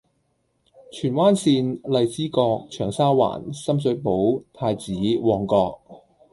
[0.91, 5.79] 荃灣綫：荔枝角，長沙灣，深水埗，太子，旺角